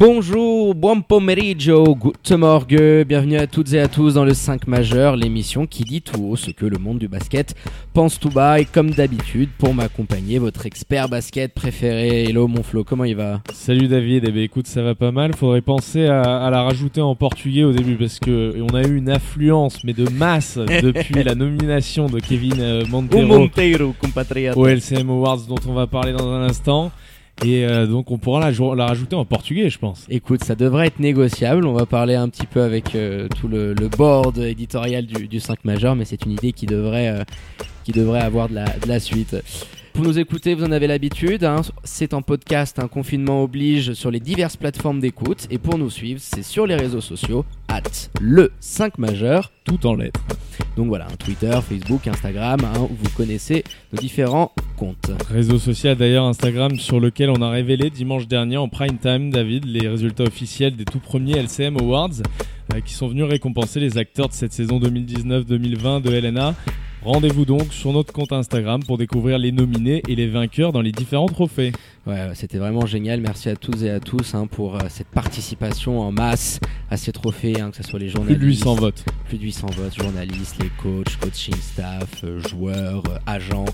[0.00, 5.14] Bonjour, buon pomeriggio, guten morgue, bienvenue à toutes et à tous dans le 5 majeur,
[5.14, 7.54] l'émission qui dit tout haut ce que le monde du basket
[7.92, 12.24] pense tout bas et comme d'habitude pour m'accompagner votre expert basket préféré.
[12.24, 13.42] Hello mon Flo, comment il va?
[13.52, 17.02] Salut David, eh ben, écoute ça va pas mal, faudrait penser à, à la rajouter
[17.02, 21.22] en portugais au début parce que on a eu une affluence mais de masse depuis
[21.22, 24.56] la nomination de Kevin euh, Monteiro Monteiro, compatriote.
[24.56, 26.90] au LCM Awards dont on va parler dans un instant.
[27.44, 30.04] Et euh, donc on pourra la, la rajouter en portugais je pense.
[30.10, 31.66] Écoute, ça devrait être négociable.
[31.66, 35.40] On va parler un petit peu avec euh, tout le, le board éditorial du, du
[35.40, 37.24] 5 majeur, mais c'est une idée qui devrait, euh,
[37.84, 39.36] qui devrait avoir de la, de la suite.
[40.00, 41.44] Pour nous écouter, vous en avez l'habitude.
[41.44, 41.60] hein.
[41.84, 45.46] C'est en podcast, un confinement oblige sur les diverses plateformes d'écoute.
[45.50, 47.82] Et pour nous suivre, c'est sur les réseaux sociaux, at
[48.18, 49.52] le 5 majeur.
[49.64, 50.22] Tout en lettres.
[50.78, 53.62] Donc voilà, hein, Twitter, Facebook, Instagram, hein, vous connaissez
[53.92, 55.12] nos différents comptes.
[55.28, 59.66] Réseau social d'ailleurs Instagram sur lequel on a révélé dimanche dernier en prime time David
[59.66, 62.22] les résultats officiels des tout premiers LCM Awards
[62.72, 66.54] euh, qui sont venus récompenser les acteurs de cette saison 2019-2020 de LNA.
[67.02, 70.92] Rendez-vous donc sur notre compte Instagram pour découvrir les nominés et les vainqueurs dans les
[70.92, 71.72] différents trophées.
[72.06, 73.20] Ouais, c'était vraiment génial.
[73.22, 77.12] Merci à tous et à tous hein, pour euh, cette participation en masse à ces
[77.12, 78.40] trophées, hein, que ce soit les Plus journalistes.
[78.40, 79.04] de 800 votes.
[79.28, 83.64] plus de 800 votes, journalistes, les coachs, coaching staff, euh, joueurs, euh, agents.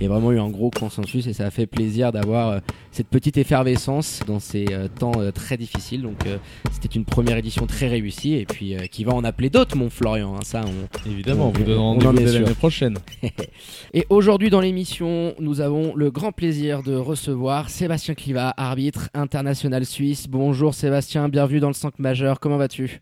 [0.00, 2.60] Il y a vraiment eu un gros consensus et ça a fait plaisir d'avoir
[2.92, 4.66] cette petite effervescence dans ces
[4.98, 6.02] temps très difficiles.
[6.02, 6.36] Donc euh,
[6.70, 9.90] c'était une première édition très réussie et puis euh, qui va en appeler d'autres, mon
[9.90, 10.34] Florian.
[10.36, 12.75] hein, ça, on, Évidemment, On- vous donne on en rendez-vous l'année prochaine.
[13.94, 19.86] Et aujourd'hui dans l'émission, nous avons le grand plaisir de recevoir Sébastien Cliva, arbitre international
[19.86, 20.28] suisse.
[20.28, 22.40] Bonjour Sébastien, bienvenue dans le 5 majeur.
[22.40, 23.00] Comment vas-tu?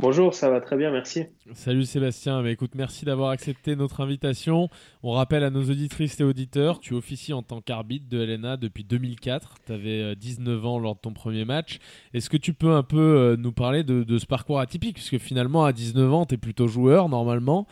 [0.00, 1.26] Bonjour, ça va très bien, merci.
[1.52, 4.68] Salut Sébastien, Bah, écoute, merci d'avoir accepté notre invitation.
[5.04, 8.82] On rappelle à nos auditrices et auditeurs, tu officies en tant qu'arbitre de LNA depuis
[8.82, 9.58] 2004.
[9.64, 11.78] Tu avais 19 ans lors de ton premier match.
[12.12, 14.96] Est-ce que tu peux un peu euh, nous parler de, de ce parcours atypique?
[14.96, 17.68] Puisque finalement, à 19 ans, tu es plutôt joueur normalement.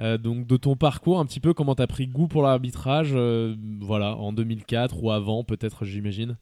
[0.00, 3.12] Euh, donc de ton parcours, un petit peu comment tu as pris goût pour l'arbitrage,
[3.14, 6.36] euh, voilà, en 2004 ou avant peut-être, j'imagine?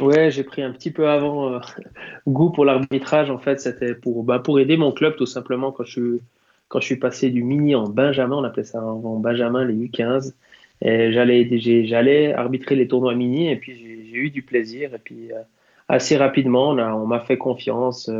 [0.00, 1.58] Ouais, j'ai pris un petit peu avant euh,
[2.26, 3.30] goût pour l'arbitrage.
[3.30, 6.22] En fait, c'était pour, bah, pour aider mon club, tout simplement, quand je, suis-
[6.68, 10.34] quand je suis passé du mini en Benjamin, on appelait ça en Benjamin, les U15.
[10.82, 14.94] Et j'allais, j'allais arbitrer les tournois mini et puis j'ai eu du plaisir.
[14.94, 15.28] Et puis,
[15.88, 18.10] assez rapidement, on m'a fait confiance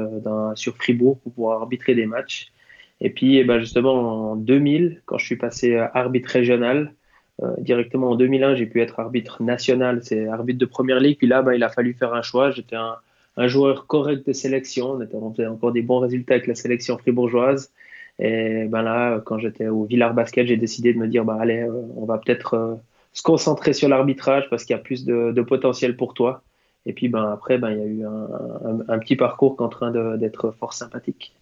[0.56, 2.52] sur Fribourg pour pouvoir arbitrer des matchs.
[3.00, 6.94] Et puis, eh ben, justement, en 2000, quand je suis passé euh, arbitre régional,
[7.42, 11.18] Euh, directement en 2001, j'ai pu être arbitre national, c'est arbitre de première ligue.
[11.18, 12.50] Puis là, bah, il a fallu faire un choix.
[12.50, 14.92] J'étais un, joueur correct de sélection.
[14.92, 17.72] On, était, faisait encore des bons résultats avec la sélection fribourgeoise.
[18.18, 21.72] Et ben là, quand j'étais au Villard Basket, j'ai décidé de me dire, allez, euh,
[21.96, 22.78] on va peut-être
[23.12, 26.42] se concentrer sur l'arbitrage parce qu'il y a plus de, potentiel pour toi.
[26.86, 29.66] Et puis ben, après, ben, il y a eu un, un- petit parcours qui est
[29.66, 31.34] en train d'être fort sympathique.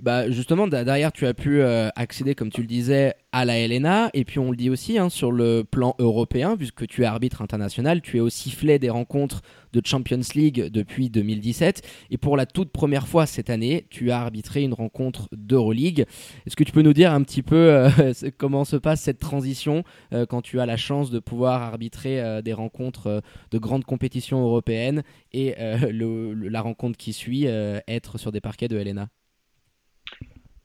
[0.00, 4.10] Bah justement, derrière, tu as pu euh, accéder, comme tu le disais, à la LNA.
[4.14, 7.42] Et puis on le dit aussi, hein, sur le plan européen, puisque tu es arbitre
[7.42, 9.42] international, tu es au sifflet des rencontres
[9.72, 11.82] de Champions League depuis 2017.
[12.10, 16.06] Et pour la toute première fois cette année, tu as arbitré une rencontre d'Euroleague.
[16.46, 17.90] Est-ce que tu peux nous dire un petit peu euh,
[18.38, 19.82] comment se passe cette transition
[20.12, 23.20] euh, quand tu as la chance de pouvoir arbitrer des rencontres
[23.50, 25.56] de grandes compétitions européennes et
[25.90, 27.46] la rencontre qui suit,
[27.88, 29.08] être sur des parquets de LNA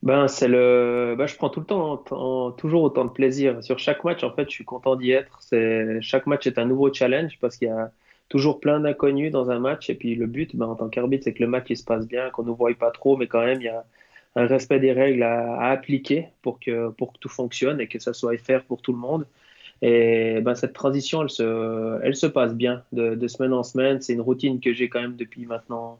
[0.03, 3.63] Ben, c'est le, ben, je prends tout le temps, autant- toujours autant de plaisir.
[3.63, 5.41] Sur chaque match, en fait, je suis content d'y être.
[5.41, 7.89] C'est, chaque match est un nouveau challenge parce qu'il y a
[8.27, 9.89] toujours plein d'inconnus dans un match.
[9.89, 12.05] Et puis, le but, ben, en tant qu'arbitre, c'est que le match, il se passe
[12.05, 13.85] bien, qu'on ne voie pas trop, mais quand même, il y a
[14.35, 18.13] un respect des règles à, appliquer pour que, pour que tout fonctionne et que ça
[18.13, 19.25] soit fair pour tout le monde.
[19.81, 24.01] Et ben, cette transition, elle se, elle se passe bien de semaine en semaine.
[24.01, 25.99] C'est une routine que j'ai quand même depuis maintenant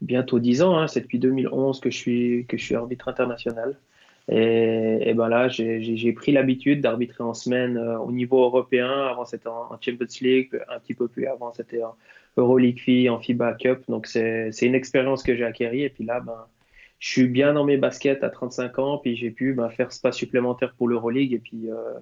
[0.00, 0.78] bientôt 10 ans.
[0.78, 0.88] hein.
[0.88, 3.76] C'est depuis 2011 que je suis, que je suis arbitre international.
[4.28, 8.90] Et, et ben là, j'ai pris l'habitude d'arbitrer en semaine euh, au niveau européen.
[8.90, 11.94] Avant, c'était en, Champions League, un petit peu plus avant, c'était en
[12.36, 13.84] Euroleague FI, en FIBA Cup.
[13.88, 15.82] Donc, c'est une expérience que j'ai acquérie.
[15.82, 16.46] Et puis là, ben,
[16.98, 18.98] je suis bien dans mes baskets à 35 ans.
[18.98, 21.32] Puis j'ai pu ben, faire ce pas supplémentaire pour l'Euroleague.
[21.32, 21.94] Et puis, euh,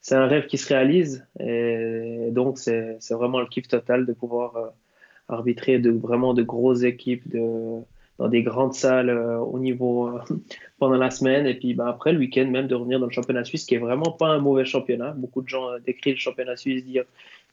[0.00, 1.26] c'est un rêve qui se réalise.
[1.38, 4.68] Et donc, c'est vraiment le kiff total de pouvoir euh,
[5.32, 7.80] arbitrer de vraiment de grosses équipes de,
[8.18, 10.10] dans des grandes salles au niveau
[10.78, 13.44] pendant la semaine et puis bah, après le week-end même de revenir dans le championnat
[13.44, 15.12] suisse qui est vraiment pas un mauvais championnat.
[15.12, 17.04] Beaucoup de gens décrivent le championnat suisse dire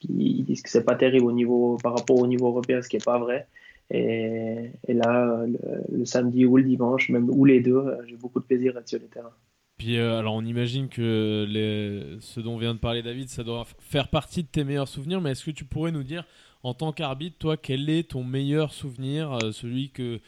[0.10, 2.98] ils disent que c'est pas terrible au niveau par rapport au niveau européen, ce qui
[2.98, 3.48] est pas vrai.
[3.90, 5.46] Et, là,
[5.90, 8.90] le, samedi ou le dimanche, même ou les deux, j'ai beaucoup de plaisir à être
[8.90, 9.34] sur les terrains.
[9.78, 13.64] Puis euh, alors on imagine que les, ce dont vient de parler David, ça doit
[13.78, 16.26] faire partie de tes meilleurs souvenirs, mais est-ce que tu pourrais nous dire,
[16.68, 20.20] en tant qu'arbitre, toi, quel est ton meilleur souvenir, euh, celui que,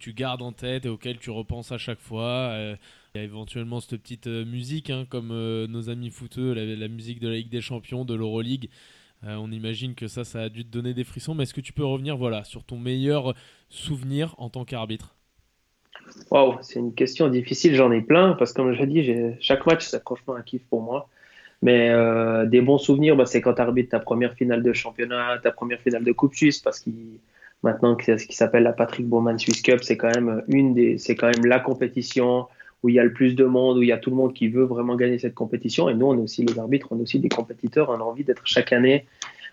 [0.00, 2.76] tu gardes en tête et auquel tu repenses à chaque fois euh,
[3.14, 5.28] Il y a éventuellement cette petite musique, hein, comme
[5.66, 8.70] nos amis footeux, la, la, musique de la Ligue des Champions, de l'Euroleague.
[9.22, 11.74] on imagine que ça, ça a dû te donner des frissons, mais est-ce que tu
[11.74, 13.34] peux revenir voilà, sur ton meilleur
[13.68, 15.14] souvenir en tant qu'arbitre?
[16.30, 19.84] Waouh, c'est une question difficile, j'en ai plein, parce que comme je dis, chaque match,
[19.84, 21.10] c'est franchement un kiff pour moi.
[21.62, 25.38] Mais euh, des bons souvenirs, bah, c'est quand tu arbitres ta première finale de championnat,
[25.42, 26.90] ta première finale de Coupe Suisse, parce que
[27.62, 31.14] maintenant, ce qui s'appelle la Patrick Bowman Swiss Cup, c'est quand même une des, c'est
[31.14, 32.46] quand même la compétition
[32.82, 34.34] où il y a le plus de monde, où il y a tout le monde
[34.34, 35.88] qui veut vraiment gagner cette compétition.
[35.88, 38.24] Et nous, on est aussi les arbitres, on est aussi des compétiteurs, on a envie
[38.24, 39.06] d'être chaque année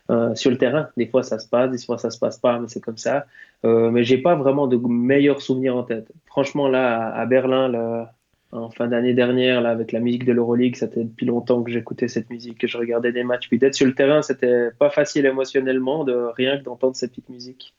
[0.09, 0.87] euh, sur le terrain.
[0.97, 3.27] Des fois, ça se passe, des fois, ça se passe pas, mais c'est comme ça.
[3.65, 6.11] Euh, mais j'ai pas vraiment de meilleurs souvenirs en tête.
[6.25, 8.13] Franchement, là, à Berlin, là,
[8.51, 12.07] en fin d'année dernière, là, avec la musique de l'Euroleague, c'était depuis longtemps que j'écoutais
[12.07, 13.47] cette musique, que je regardais des matchs.
[13.47, 17.29] Puis d'être sur le terrain, c'était pas facile émotionnellement, de rien que d'entendre cette petite
[17.29, 17.75] musique,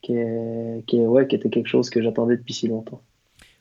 [0.00, 3.02] qui, est, qui, est, ouais, qui était quelque chose que j'attendais depuis si longtemps.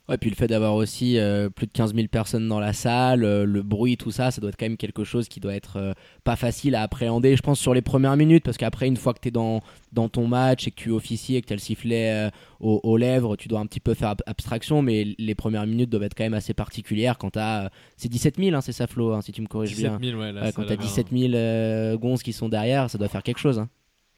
[0.09, 3.23] Ouais, puis le fait d'avoir aussi euh, plus de 15 000 personnes dans la salle,
[3.23, 5.77] euh, le bruit, tout ça, ça doit être quand même quelque chose qui doit être
[5.77, 5.93] euh,
[6.25, 9.21] pas facile à appréhender, je pense, sur les premières minutes, parce qu'après, une fois que
[9.21, 9.61] tu es dans,
[9.93, 12.29] dans ton match et que tu officies et que tu as le sifflet
[12.59, 16.15] aux, lèvres, tu dois un petit peu faire abstraction, mais les premières minutes doivent être
[16.15, 17.69] quand même assez particulières quand tu as.
[17.95, 20.33] c'est 17 000, hein, c'est ça, Flo, hein, si tu me corriges 17 000, Ouais,
[20.33, 23.57] là, quand tu as 17 000 gonzes qui sont derrière, ça doit faire quelque chose.
[23.57, 23.69] Hein.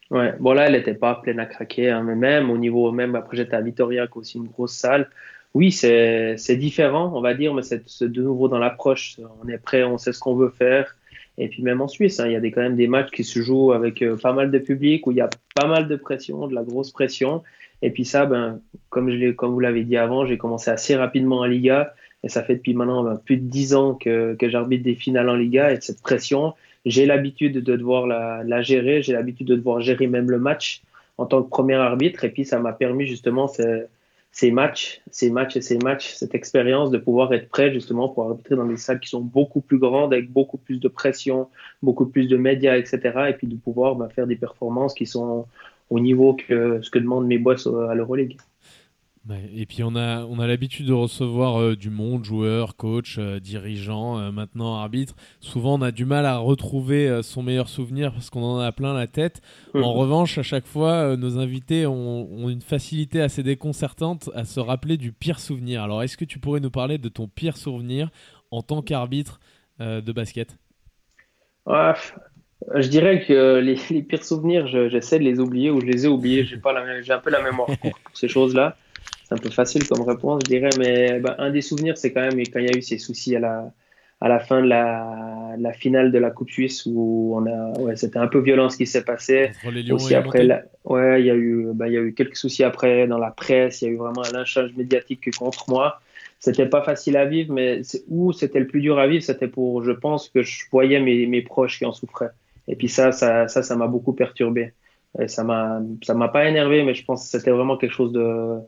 [0.09, 3.15] Ouais, bon là, elle n'était pas pleine à craquer, hein, mais même au niveau, même
[3.15, 5.09] après j'étais à Vitoria, qui est aussi une grosse salle
[5.55, 9.17] oui, c'est différent, on va dire, mais c'est de nouveau dans l'approche.
[9.41, 10.97] On est prêt, on sait ce qu'on veut faire.
[11.37, 13.23] Et puis même en Suisse, hein, il y a des, quand même des matchs qui
[13.23, 15.95] se jouent avec euh, pas mal de public, où il y a pas mal de
[15.95, 17.41] pression, de la grosse pression.
[17.81, 18.59] Et puis ça, ben,
[18.89, 21.93] comme, je comme vous l'avez dit avant, j'ai commencé assez rapidement en Liga.
[22.23, 25.29] Et ça fait depuis maintenant ben, plus de dix ans que, que j'arbitre des finales
[25.29, 25.71] en Liga.
[25.71, 26.53] Et cette pression,
[26.85, 29.01] j'ai l'habitude de devoir la, la gérer.
[29.01, 30.81] J'ai l'habitude de devoir gérer même le match
[31.17, 32.25] en tant que premier arbitre.
[32.25, 33.47] Et puis ça m'a permis justement
[34.35, 38.25] ces matchs, ces matchs et ces matchs, cette expérience de pouvoir être prêt justement pour
[38.25, 41.47] arbitrer dans des salles qui sont beaucoup plus grandes, avec beaucoup plus de pression,
[41.81, 42.99] beaucoup plus de médias, etc.
[43.29, 45.45] Et puis de pouvoir bah, faire des performances qui sont
[45.89, 48.35] au niveau que ce que demandent mes boss à l'Euroleague
[49.55, 53.39] et puis on a, on a l'habitude de recevoir euh, du monde, joueurs, coachs, euh,
[53.39, 55.15] dirigeants, euh, maintenant arbitres.
[55.39, 58.93] Souvent on a du mal à retrouver son meilleur souvenir parce qu'on en a plein
[58.93, 59.41] la tête.
[59.73, 59.85] En mhm.
[59.85, 64.97] revanche, à chaque fois, nos invités ont, ont, une facilité assez déconcertante à se rappeler
[64.97, 65.81] du pire souvenir.
[65.81, 68.09] Alors est-ce que tu pourrais nous parler de ton pire souvenir
[68.51, 69.39] en tant qu'arbitre
[69.79, 70.55] de basket?
[71.67, 76.07] Je dirais que les, les pires souvenirs, j'essaie de les oublier ou je les ai
[76.07, 76.45] oubliés.
[76.45, 76.57] J'ai
[77.13, 78.77] un peu la mémoire pour ces choses-là
[79.27, 82.21] c'est un peu facile comme réponse, je dirais, mais bah, un des souvenirs, c'est quand
[82.21, 83.71] même quand il y a eu ces soucis à la,
[84.21, 87.95] à la fin de la, la finale de la Coupe Suisse où on a, ouais,
[87.95, 89.51] c'était un peu violent ce qui s'est passé.
[89.91, 90.47] Aussi après,
[90.83, 93.31] ouais, il y a eu, bah, il y a eu quelques soucis après dans la
[93.31, 95.99] presse, il y a eu vraiment un lynchage médiatique contre moi.
[96.39, 99.83] C'était pas facile à vivre, mais où c'était le plus dur à vivre, c'était pour,
[99.83, 102.29] je pense que je voyais mes, mes proches qui en souffraient.
[102.67, 104.73] Et puis ça, ça, ça, ça m'a beaucoup perturbé.
[105.19, 108.11] Et ça m'a, ça m'a pas énervé, mais je pense que c'était vraiment quelque chose
[108.11, 108.59] de,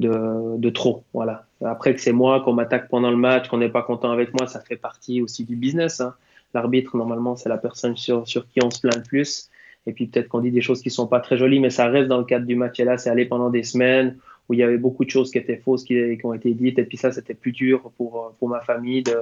[0.00, 1.04] de, de trop.
[1.12, 1.46] Voilà.
[1.64, 4.46] Après que c'est moi qu'on m'attaque pendant le match, qu'on n'est pas content avec moi,
[4.46, 6.00] ça fait partie aussi du business.
[6.00, 6.14] Hein.
[6.54, 9.50] L'arbitre, normalement, c'est la personne sur, sur qui on se plaint le plus.
[9.86, 12.08] Et puis peut-être qu'on dit des choses qui sont pas très jolies, mais ça reste
[12.08, 12.78] dans le cadre du match.
[12.80, 14.16] Et là, c'est allé pendant des semaines
[14.48, 16.78] où il y avait beaucoup de choses qui étaient fausses, qui, qui ont été dites.
[16.78, 19.16] Et puis ça, c'était plus dur pour, pour ma famille de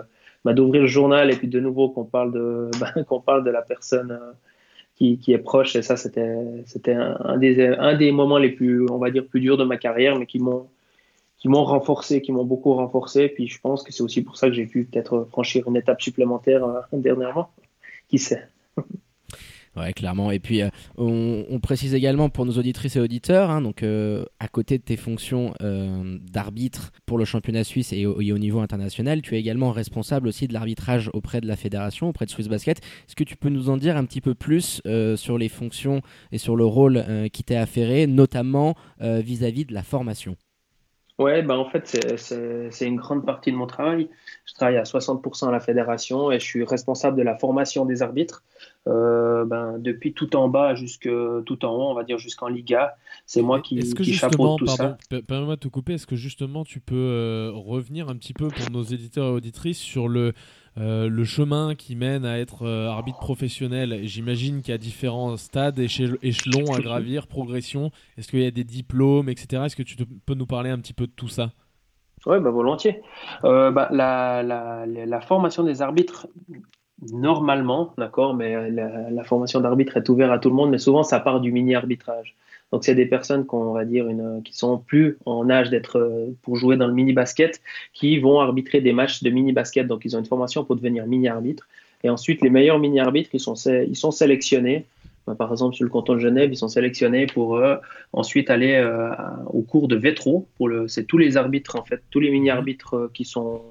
[0.46, 2.70] bah, d'ouvrir le journal et puis de nouveau qu'on parle de
[3.08, 4.32] qu'on parle de la personne euh,
[4.96, 5.76] qui, qui, est proche.
[5.76, 6.34] Et ça, c'était,
[6.66, 9.76] c'était un, des, un des moments les plus, on va dire, plus durs de ma
[9.76, 10.68] carrière, mais qui m'ont,
[11.38, 13.28] qui m'ont renforcé, qui m'ont beaucoup renforcé.
[13.28, 16.00] Puis je pense que c'est aussi pour ça que j'ai pu peut-être franchir une étape
[16.02, 17.50] supplémentaire euh, dernièrement.
[18.08, 18.48] Qui sait?
[19.76, 20.30] Ouais, clairement.
[20.30, 24.48] Et puis, euh, on, précise également pour nos auditrices et auditeurs, hein, donc euh, à
[24.48, 29.34] côté de tes fonctions euh, d'arbitre pour le championnat suisse et au, niveau international, tu
[29.34, 32.78] es également responsable aussi de l'arbitrage auprès de la fédération, auprès de Swiss Basket.
[32.78, 34.80] Est-ce que tu peux nous en dire un petit peu plus
[35.16, 36.02] sur les fonctions
[36.32, 40.36] et sur le rôle qui t'est affairé, notamment vis-à-vis -vis de la formation?
[41.18, 44.08] Ouais, bah en fait, c'est une grande partie de mon travail.
[44.44, 48.02] Je travaille à 60% à la fédération et je suis responsable de la formation des
[48.02, 48.42] arbitres.
[48.86, 51.08] Euh, ben, depuis tout en bas jusque
[51.44, 52.96] tout en haut, on va dire jusqu'en Liga.
[53.26, 54.98] C'est moi qui, est-ce que qui chapeaute tout pardon, ça.
[55.08, 58.48] per- permets-moi de te couper, est-ce que justement tu peux euh, revenir un petit peu
[58.48, 60.32] pour nos éditeurs et auditrices sur le,
[60.78, 64.00] euh, le chemin qui mène à être arbitre professionnel?
[64.04, 67.90] J'imagine qu'il y a différents stades, échel- échelons à gravir, progression.
[68.16, 69.66] Est-ce qu'il y a des diplômes, etc.
[69.66, 71.52] Est-ce que tu te- peux nous parler un petit peu de tout ça?
[72.26, 73.02] Oui, bah, volontiers.
[73.42, 76.26] Bah, la, la, la, la formation des arbitres,
[77.12, 81.20] normalement, d'accord, mais la, formation d'arbitre est ouverte à tout le monde, mais souvent ça
[81.20, 82.34] part du mini-arbitrage.
[82.72, 84.06] Donc c'est des personnes qu'on va dire
[84.44, 87.60] qui sont plus en âge d'être euh, pour jouer dans le mini-basket,
[87.92, 89.86] qui vont arbitrer des matchs de mini-basket.
[89.86, 91.68] Donc ils ont une formation pour devenir mini-arbitre.
[92.02, 94.86] Et ensuite, les meilleurs mini-arbitres, ils sont, ils sont sélectionnés.
[95.26, 97.76] Bah, Par exemple, sur le canton de Genève, ils sont sélectionnés pour euh,
[98.12, 99.10] ensuite aller euh,
[99.46, 100.46] au cours de Vétro.
[100.86, 103.62] C'est tous les arbitres, en fait, tous les mini-arbitres euh, qui sont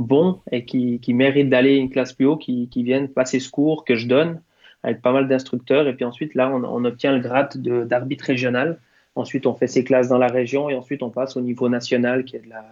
[0.00, 3.50] bons et qui, qui méritent d'aller une classe plus haut, qui, qui viennent passer ce
[3.50, 4.40] cours que je donne
[4.82, 5.86] avec pas mal d'instructeurs.
[5.86, 8.78] Et puis ensuite, là, on, on obtient le grade de- d'arbitre régional.
[9.14, 12.24] Ensuite, on fait ses classes dans la région et ensuite, on passe au niveau national
[12.24, 12.64] qui est de la,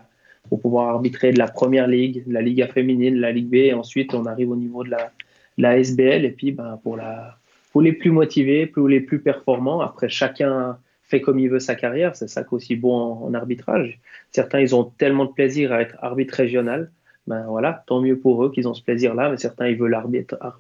[0.49, 3.55] pour pouvoir arbitrer de la première ligue, de la Liga féminine, de la Ligue B.
[3.57, 5.13] Et ensuite, on arrive au niveau de la,
[5.59, 6.25] de la SBL.
[6.25, 7.37] Et puis, ben, pour, la,
[7.73, 11.75] pour les plus motivés, pour les plus performants, après, chacun fait comme il veut sa
[11.75, 12.17] carrière.
[12.17, 13.99] C'est ça qui est aussi bon en, en arbitrage.
[14.31, 16.91] Certains, ils ont tellement de plaisir à être arbitre régional.
[17.29, 19.97] Ben voilà, tant mieux pour eux qu'ils ont ce plaisir-là, mais certains, ils veulent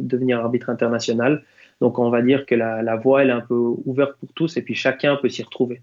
[0.00, 1.42] devenir arbitre international.
[1.80, 3.54] Donc, on va dire que la, la voie, elle est un peu
[3.86, 5.82] ouverte pour tous et puis chacun peut s'y retrouver.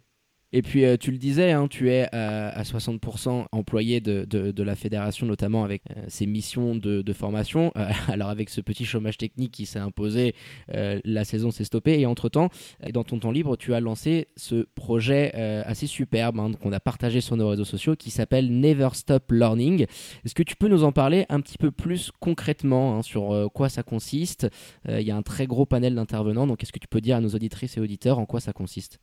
[0.57, 4.63] Et puis euh, tu le disais, hein, tu es euh, à 60% employé de, de-
[4.63, 7.73] la fédération, notamment avec euh, ses missions de, de formation.
[7.75, 10.33] Euh, alors avec ce petit chômage technique qui s'est imposé,
[10.69, 11.99] la saison s'est stoppée.
[11.99, 12.47] Et entre-temps,
[12.93, 15.33] dans ton temps libre, tu as lancé ce projet
[15.65, 19.85] assez superbe hein, qu'on a partagé sur nos réseaux sociaux qui s'appelle Never Stop Learning.
[20.23, 23.67] Est-ce que tu peux nous en parler un petit peu plus concrètement hein, sur quoi
[23.67, 24.47] ça consiste?
[24.87, 27.21] Il y a un très gros panel d'intervenants, donc est-ce que tu peux dire à
[27.21, 28.99] nos auditrices et auditeurs en quoi ça consiste?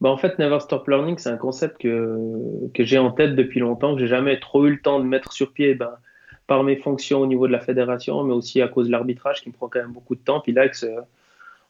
[0.00, 2.16] Bah, en fait, Never Stop Learning, c'est un concept que,
[2.72, 5.32] que j'ai en tête depuis longtemps, que j'ai jamais trop eu le temps de mettre
[5.32, 5.92] sur pied ben,
[6.46, 9.50] par mes fonctions au niveau de la fédération, mais aussi à cause de l'arbitrage qui
[9.50, 10.40] me prend quand même beaucoup de temps.
[10.40, 10.68] Puis là,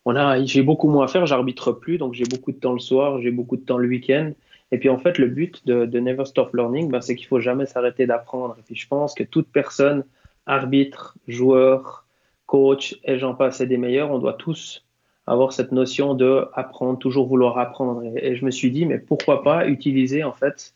[0.04, 2.78] on a, j'ai beaucoup moins à faire, j'arbitre plus, donc j'ai beaucoup de temps le
[2.78, 4.32] soir, j'ai beaucoup de temps le week-end.
[4.72, 7.66] Et puis en fait, le but de, Never Stop Learning, ben, c'est qu'il faut jamais
[7.66, 8.56] s'arrêter d'apprendre.
[8.60, 10.04] Et puis je pense que toute personne,
[10.46, 12.06] arbitre, joueur,
[12.46, 14.84] coach, et j'en passe, et des meilleurs, on doit tous
[15.30, 18.02] avoir cette notion de apprendre, toujours vouloir apprendre.
[18.16, 20.74] Et, je me suis dit, mais pourquoi pas utiliser en fait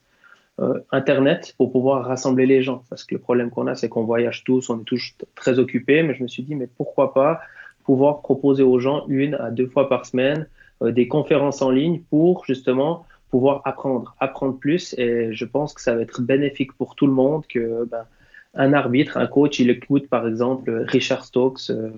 [0.61, 2.85] euh, Internet pour pouvoir rassembler les gens?
[2.89, 6.05] Parce que le problème qu'on a, c'est qu'on voyage tous, on est tous très occupés,
[6.05, 7.41] mais je me suis dit, mais pourquoi pas
[7.85, 10.47] pouvoir proposer aux gens une à deux fois par semaine
[10.83, 14.95] euh, des conférences en ligne pour justement pouvoir apprendre, apprendre plus.
[14.97, 18.05] Et je pense que ça va être bénéfique pour tout le monde que ben,
[18.55, 21.71] un arbitre, un coach, il écoute par exemple Richard Stokes.
[21.71, 21.91] euh,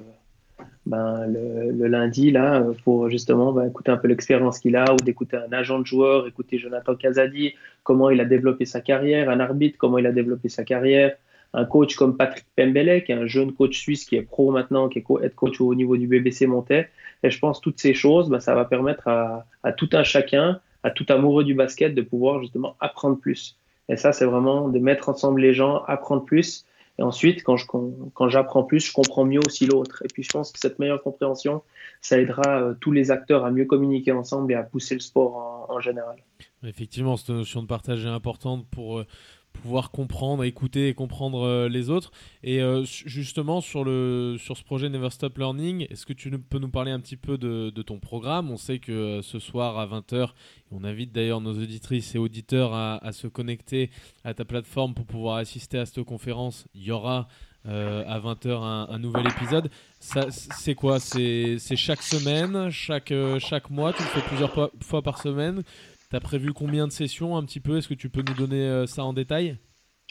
[0.86, 5.36] ben, le, lundi là pour justement ben, écouter un peu l'expérience qu'il a ou d'écouter
[5.36, 9.76] un agent de joueur, écouter Jonathan Casadi, comment il a développé sa carrière, un arbitre,
[9.78, 11.16] comment il a développé sa carrière,
[11.54, 14.88] un coach comme Patrick Pembele, qui est un jeune coach suisse qui est pro maintenant,
[14.88, 16.88] qui est head coach au niveau du BBC Montais.
[17.22, 20.60] Et je pense toutes ces choses, ben, ça va permettre à, à tout un chacun,
[20.82, 23.56] à tout amoureux du basket, de pouvoir justement apprendre plus.
[23.88, 26.66] Et ça, c'est vraiment de mettre ensemble les gens, apprendre plus.
[26.98, 27.66] Et ensuite, quand je-
[28.14, 30.02] quand, j'apprends plus, je comprends mieux aussi l'autre.
[30.04, 31.62] Et puis, je pense que cette meilleure compréhension,
[32.00, 35.36] ça aidera euh, tous les acteurs à mieux communiquer ensemble et à pousser le sport
[35.68, 36.16] en, en général.
[36.62, 39.06] Effectivement, cette notion de partage est importante pour euh,
[39.56, 42.12] pouvoir comprendre, écouter et comprendre euh, les autres.
[42.42, 46.58] Et euh, justement, sur, le, sur ce projet Never Stop Learning, est-ce que tu peux
[46.58, 48.50] nous parler un petit peu de, de ton programme?
[48.50, 50.30] On sait que euh, ce soir à 20h,
[50.70, 53.90] on invite d'ailleurs nos auditrices et auditeurs à, à se connecter
[54.24, 56.66] à ta plateforme pour pouvoir assister à cette conférence.
[56.74, 57.28] Il y aura
[57.68, 59.70] à 20h un, nouvel épisode.
[59.98, 61.00] C'est quoi?
[61.00, 63.92] C'est chaque semaine, chaque, chaque mois?
[63.92, 65.64] Tu le fais plusieurs fois par semaine?
[66.10, 67.78] T'as prévu combien de sessions un petit peu?
[67.78, 69.58] Est-ce que tu peux nous donner euh, ça en détail?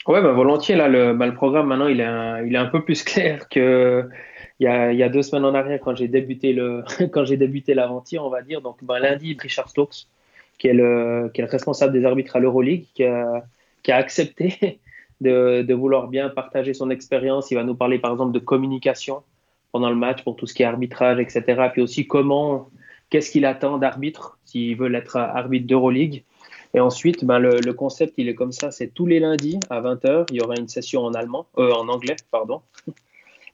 [0.06, 0.76] Ouais, bah, volontiers.
[0.76, 3.48] Là, le, bah, le programme maintenant, il est un, il est un peu plus clair
[3.48, 4.08] que
[4.60, 7.36] il y a, y a deux semaines en arrière quand j'ai débuté le, quand j'ai
[7.36, 8.60] débuté l'aventure, on va dire.
[8.60, 10.06] Donc, bah, lundi, Richard Stokes,
[10.58, 13.44] qui est le, qui est le responsable des arbitres à l'Euroleague, qui a,
[13.82, 14.80] qui a accepté
[15.20, 17.50] de, de vouloir bien partager son expérience.
[17.50, 19.22] Il va nous parler, par exemple, de communication
[19.72, 21.42] pendant le match pour tout ce qui est arbitrage, etc.
[21.72, 22.70] Puis aussi comment,
[23.10, 26.24] qu'est-ce qu'il attend d'arbitre s'il veut être arbitre d'Euroleague.
[26.74, 30.26] Et ensuite, ben, le, concept, il est comme ça, c'est tous les lundis à 20h,
[30.30, 32.60] il y aura une session en allemand, euh, en anglais, pardon.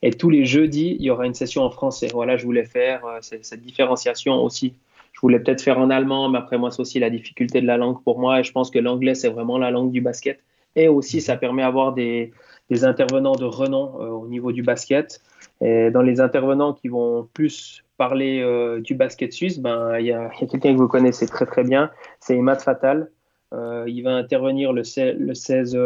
[0.03, 2.09] Et tous les jeudis, il y aura une session en français.
[2.13, 4.75] Voilà, je voulais faire euh, cette, différenciation aussi.
[5.13, 7.77] Je voulais peut-être faire en allemand, mais après moi, c'est aussi la difficulté de la
[7.77, 8.41] langue pour moi.
[8.41, 10.41] Et je pense que l'anglais, c'est vraiment la langue du basket.
[10.75, 12.33] Et aussi, ça permet d'avoir des,
[12.71, 15.21] des intervenants de renom au niveau du basket.
[15.61, 18.35] Et dans les intervenants qui vont plus parler
[18.81, 21.91] du basket suisse, ben, il y a, a quelqu'un que vous connaissez très très bien,
[22.21, 23.11] c'est Imad Fatal.
[23.53, 24.83] il va intervenir le,
[25.29, 25.77] le 16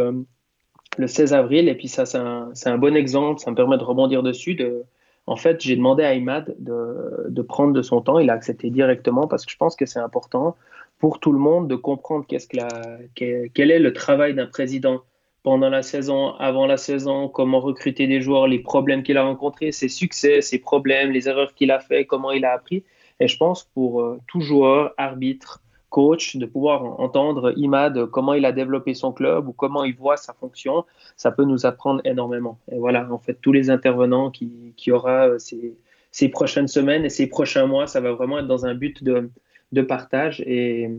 [0.99, 1.69] le 16 avril.
[1.69, 3.41] Et puis ça, c'est un, un, bon exemple.
[3.41, 4.55] Ça me permet de rebondir dessus.
[4.55, 4.85] De,
[5.27, 8.19] en fait, j'ai demandé à Imad de, de, prendre de son temps.
[8.19, 10.57] Il a accepté directement parce que je pense que c'est important
[10.99, 12.69] pour tout le monde de comprendre qu'est-ce que la,
[13.15, 15.03] quel est le travail d'un président
[15.47, 19.71] pendant la saison, avant la saison, comment recruter des joueurs, les problèmes qu'il a rencontrés,
[19.71, 22.83] ses succès, ses problèmes, les erreurs qu'il a fait, comment il a appris.
[23.21, 28.45] Et je pense pour euh, tout joueur, arbitre, coach, de pouvoir entendre Imad, comment il
[28.45, 30.85] a développé son club ou comment il voit sa fonction,
[31.17, 32.59] ça peut nous apprendre énormément.
[32.73, 35.77] Et voilà, en fait, tous les intervenants qui, qui aura euh, ces,
[36.11, 39.31] ces, prochaines semaines et ces prochains mois, ça va vraiment être dans un but de,
[39.71, 40.41] de partage.
[40.41, 40.91] Et,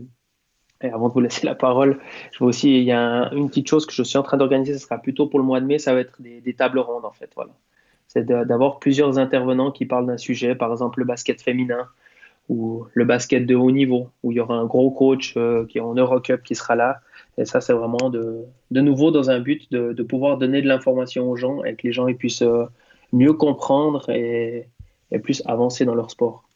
[0.80, 1.98] avant de vous laisser la parole,
[2.32, 4.74] je vois aussi, il y a une petite chose que je suis en train d'organiser,
[4.74, 7.12] ce sera plutôt pour le mois de mai, ça va être des, tables rondes, en
[7.12, 7.30] fait.
[7.34, 7.50] Voilà.
[8.06, 11.88] C'est d'avoir plusieurs intervenants qui parlent d'un sujet, par exemple le basket féminin,
[12.48, 15.78] ou le basket de haut niveau, où il y aura un gros coach euh, qui
[15.78, 17.00] est en Eurocup qui sera là.
[17.36, 21.36] Et ça, c'est vraiment de, nouveau dans un but de, pouvoir donner de l'information aux
[21.36, 22.64] gens et que les gens puissent euh,
[23.12, 24.68] mieux comprendre et,
[25.10, 26.47] et plus avancer dans leur sport.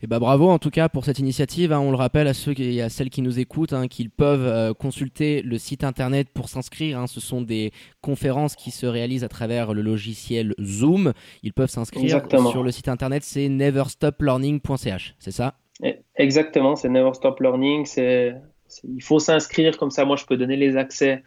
[0.00, 1.72] Et bah bravo en tout cas pour cette initiative.
[1.72, 1.80] Hein.
[1.80, 4.72] On le rappelle à ceux et à celles qui nous écoutent hein, qu'ils peuvent euh,
[4.72, 7.00] consulter le site internet pour s'inscrire.
[7.00, 7.06] Hein.
[7.08, 11.12] Ce sont des conférences qui se réalisent à travers le logiciel Zoom.
[11.42, 15.54] Ils peuvent s'inscrire sur le site internet, c'est neverstoplearning.ch, c'est ça?
[15.82, 17.86] Eh, Exactement, c'est neverstoplearning.
[17.86, 18.36] C'est,
[18.84, 20.04] il faut s'inscrire comme ça.
[20.04, 21.22] Moi, je peux donner les accès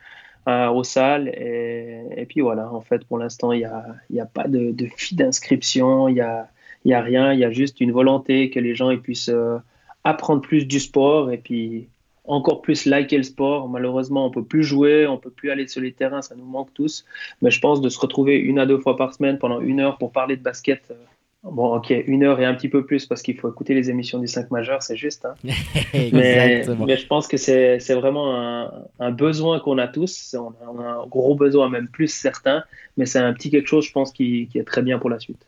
[0.48, 2.72] euh, aux salles et, et, puis voilà.
[2.72, 6.08] En fait, pour l'instant, il n'y a, y a pas de, de d'inscription.
[6.08, 6.50] Il y a
[6.86, 9.30] il n'y a rien, il y a juste une volonté que les gens ils puissent
[9.30, 9.58] euh,
[10.04, 11.88] apprendre plus du sport et puis
[12.26, 13.70] encore plus liker le sport.
[13.70, 16.74] Malheureusement, on peut plus jouer, on peut plus aller sur les terrains, ça nous manque
[16.74, 17.06] tous.
[17.42, 19.98] Mais je pense de se retrouver une à deux fois par semaine pendant une heure
[19.98, 20.82] pour parler de basket.
[20.92, 20.96] Euh,
[21.44, 24.20] bon, ok, une heure et un petit peu plus parce qu'il faut écouter les émissions
[24.20, 25.26] du 5 majeur, c'est juste.
[25.26, 25.36] Hein.
[25.94, 30.36] mais, mais, je pense que c'est vraiment un, un besoin qu'on a tous.
[30.38, 32.64] On a, on a, un gros besoin, même plus certains.
[32.98, 35.20] Mais c'est un petit quelque chose, je pense, qui, qui est très bien pour la
[35.20, 35.46] suite.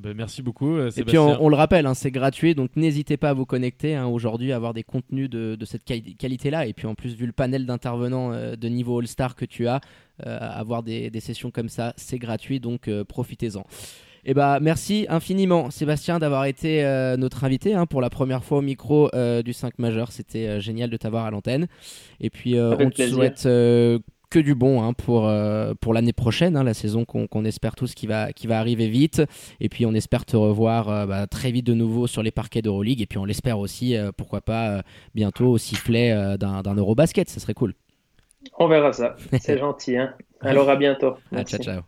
[0.00, 0.76] Ben, merci beaucoup.
[0.76, 3.94] Euh, et puis on, le rappelle, hein, c'est gratuit, donc n'hésitez pas à vous connecter
[3.94, 6.66] hein, aujourd'hui, à avoir des contenus de, de cette qualité-là.
[6.66, 9.80] Et puis en plus, vu le panel d'intervenants euh, de niveau All-Star que tu as,
[10.26, 13.60] euh, avoir des, des, sessions comme ça, c'est gratuit, donc profitez-en.
[14.22, 16.82] Et eh bah, merci infiniment Sébastien d'avoir été
[17.16, 19.10] notre invité hein, pour la première fois au micro
[19.42, 20.12] du 5 majeur.
[20.12, 21.68] C'était génial de t'avoir à l'antenne.
[22.20, 23.48] Et puis on te souhaite
[24.30, 27.94] que du bon hein, pour, euh, pour l'année prochaine, hein, la saison qu'on espère tous
[27.94, 29.22] qui va, qui va arriver vite.
[29.60, 32.62] Et puis on espère te revoir euh, bah, très vite de nouveau sur les parquets
[32.62, 33.02] d'Euroleague.
[33.02, 34.82] Et puis on l'espère aussi, euh, pourquoi pas,
[35.14, 37.28] bientôt au sifflet d'un Eurobasket.
[37.28, 37.74] Ça serait cool.
[38.58, 39.16] On verra ça.
[39.40, 39.96] C'est gentil.
[39.96, 40.14] Hein.
[40.40, 41.16] Alors à bientôt.
[41.34, 41.82] Ah, ciao, ciao.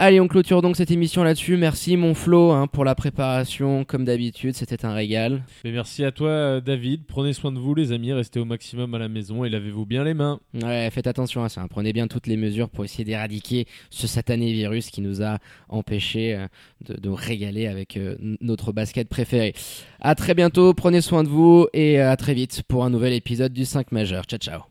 [0.00, 1.56] Allez, on clôture donc cette émission là-dessus.
[1.56, 5.44] Merci mon Flo hein, pour la préparation, comme d'habitude, c'était un régal.
[5.62, 7.04] Et merci à toi euh, David.
[7.06, 10.02] Prenez soin de vous les amis, restez au maximum à la maison et lavez-vous bien
[10.02, 10.40] les mains.
[10.52, 11.60] Ouais, faites attention à ça.
[11.60, 11.68] Hein.
[11.70, 16.34] Prenez bien toutes les mesures pour essayer d'éradiquer ce satané virus qui nous a empêché
[16.34, 16.48] euh,
[16.84, 19.54] de, de régaler avec euh, notre basket préféré.
[20.00, 23.52] À très bientôt, prenez soin de vous et à très vite pour un nouvel épisode
[23.52, 24.24] du 5 majeur.
[24.24, 24.62] Ciao ciao.